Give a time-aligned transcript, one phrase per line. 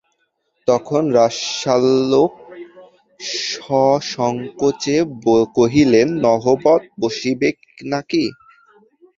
[0.67, 2.31] তখন রাজশ্যালক
[3.57, 4.97] সসংকোচে
[5.55, 7.49] কহিলেন, নহবত বসিবে
[7.91, 8.23] না কি?